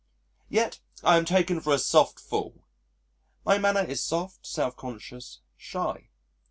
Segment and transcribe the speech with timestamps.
[0.59, 2.65] ]Yet I am taken for a soft fool!
[3.45, 6.09] My manner is soft, self conscious, shy.